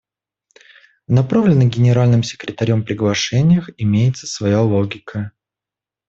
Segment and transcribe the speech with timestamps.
[1.07, 5.31] В направленных Генеральным секретарем приглашениях имеется своя логика.